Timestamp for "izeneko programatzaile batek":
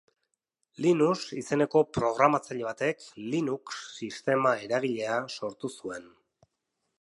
1.41-3.05